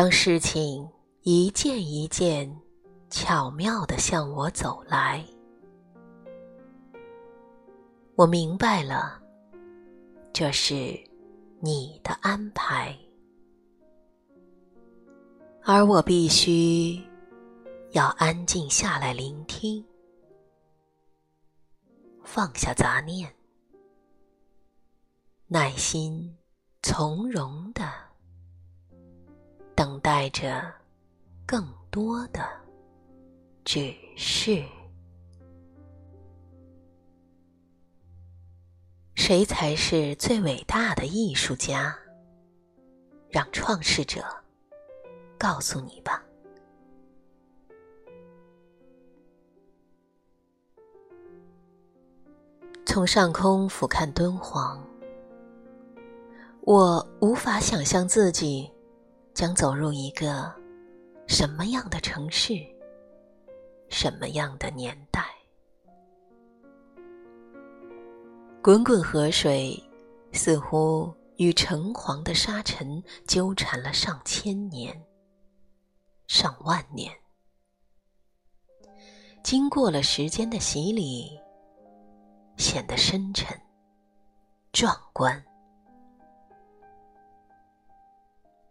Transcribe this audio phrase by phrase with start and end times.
[0.00, 0.88] 当事情
[1.22, 2.56] 一件一件
[3.10, 5.26] 巧妙地向我走来，
[8.14, 9.20] 我明白了，
[10.32, 10.96] 这是
[11.58, 12.96] 你的安排，
[15.64, 17.04] 而我必须
[17.90, 19.84] 要安静下来聆听，
[22.22, 23.34] 放下杂念，
[25.48, 26.38] 耐心
[26.84, 28.07] 从容的。
[29.78, 30.60] 等待着
[31.46, 32.44] 更多的
[33.64, 34.64] 指示。
[39.14, 41.96] 谁才是最伟大的艺术家？
[43.30, 44.20] 让创世者
[45.38, 46.24] 告诉你吧。
[52.84, 54.84] 从上空俯瞰敦煌，
[56.62, 58.68] 我无法想象自己。
[59.38, 60.52] 将走入一个
[61.28, 62.54] 什么样的城市，
[63.88, 65.24] 什么样的年代？
[68.60, 69.80] 滚滚河水
[70.32, 75.00] 似乎与橙黄的沙尘纠缠了上千年、
[76.26, 77.16] 上万年，
[79.44, 81.38] 经过了时间的洗礼，
[82.56, 83.56] 显得深沉、
[84.72, 85.40] 壮观。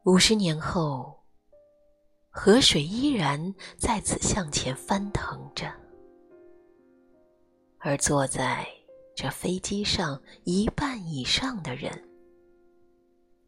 [0.07, 1.21] 五十年后，
[2.29, 5.69] 河水依然在此向前翻腾着，
[7.79, 8.65] 而坐在
[9.13, 11.91] 这飞机上一半以上的人，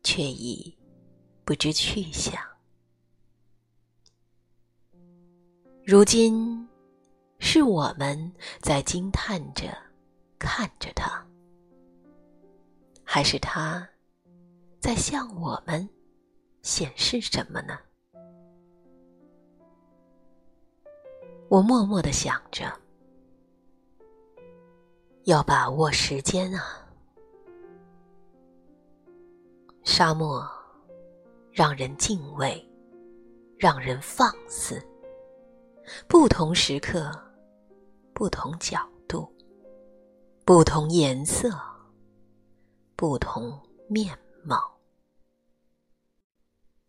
[0.04, 0.78] 却已
[1.46, 2.38] 不知去向。
[5.86, 6.68] 如今，
[7.40, 9.74] 是我们在惊叹着
[10.38, 11.26] 看着他，
[13.06, 13.88] 还是他
[14.82, 15.90] 在向我们？
[16.62, 17.78] 显示什么呢？
[21.48, 22.72] 我默默的想着，
[25.24, 26.88] 要把握时间啊！
[29.84, 30.48] 沙漠
[31.52, 32.64] 让人敬畏，
[33.58, 34.80] 让人放肆。
[36.08, 37.12] 不同时刻，
[38.14, 39.28] 不同角度，
[40.46, 41.50] 不同颜色，
[42.96, 44.79] 不同面貌。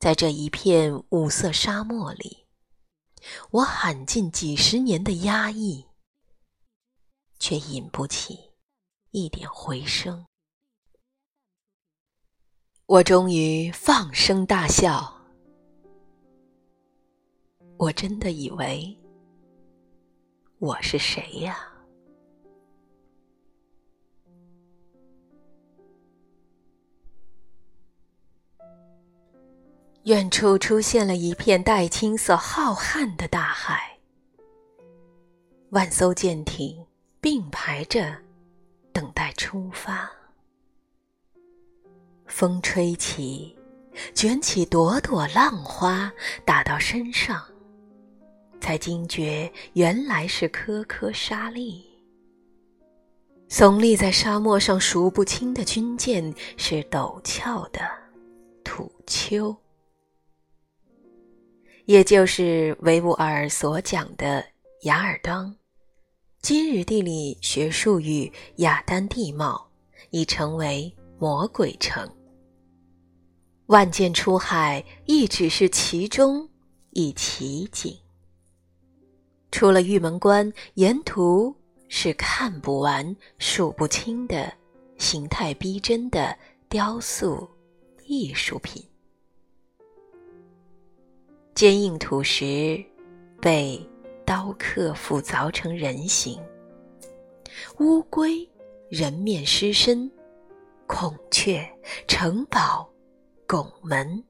[0.01, 2.47] 在这一片五色沙漠里，
[3.51, 5.85] 我喊尽几十年的压抑，
[7.39, 8.55] 却引不起
[9.11, 10.25] 一点回声。
[12.87, 15.15] 我终于放声大笑。
[17.77, 18.99] 我真的以为
[20.61, 21.71] 我是谁呀？
[30.11, 33.97] 远处出现了一片黛青色浩瀚的大海，
[35.69, 36.85] 万艘舰艇
[37.21, 38.13] 并排着，
[38.93, 40.11] 等待出发。
[42.27, 43.57] 风吹起，
[44.13, 46.13] 卷起朵朵浪花，
[46.45, 47.41] 打到身上，
[48.61, 51.89] 才惊觉原来是颗颗沙粒。
[53.49, 57.81] 耸立在沙漠上数不清的军舰，是陡峭的
[58.65, 59.57] 土丘。
[61.91, 64.47] 也就是维吾尔所讲的
[64.83, 65.53] 雅尔当，
[66.41, 69.69] 今日地理学术语雅丹地貌，
[70.11, 72.09] 已成为魔鬼城。
[73.67, 76.49] 万箭出海，亦只是其中
[76.91, 77.93] 一奇景。
[79.51, 81.53] 出了玉门关，沿途
[81.89, 84.53] 是看不完、数不清的
[84.97, 86.39] 形态逼真的
[86.69, 87.51] 雕塑
[88.07, 88.81] 艺术品。
[91.61, 92.83] 坚硬土石
[93.39, 93.79] 被
[94.25, 96.43] 刀刻复凿成人形，
[97.81, 98.49] 乌龟、
[98.89, 100.11] 人面狮身、
[100.87, 101.63] 孔雀、
[102.09, 102.91] 城堡、
[103.47, 104.25] 拱门、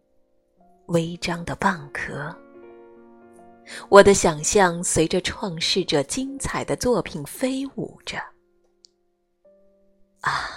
[0.87, 2.37] 微张的蚌壳。
[3.89, 8.19] 我的想象随着创世者精彩的作品飞舞着。
[10.23, 10.51] 啊，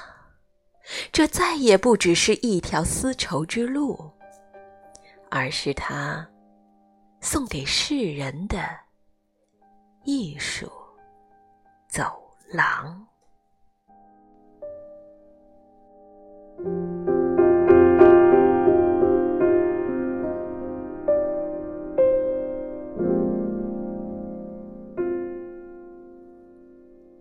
[1.12, 4.10] 这再也不只是一条丝绸之路，
[5.30, 6.28] 而是他。
[7.26, 8.58] 送给世人的
[10.04, 10.70] 艺术
[11.88, 12.04] 走
[12.52, 13.08] 廊。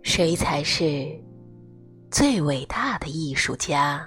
[0.03, 1.17] 谁才是
[2.11, 4.05] 最伟大的艺术家？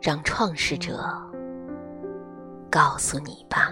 [0.00, 1.33] 让创世者。
[2.74, 3.70] 告诉你吧。